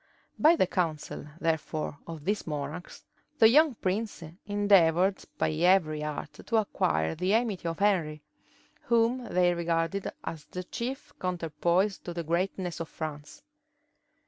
[0.39, 3.03] By the counsel, therefore, of these monarchs,
[3.37, 8.23] the young prince endeavored by every art to acquire the amity of Henry,
[8.85, 13.43] whom they regarded as the chief counterpoise to the greatness of France.